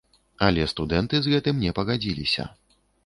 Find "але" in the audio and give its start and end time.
0.45-0.63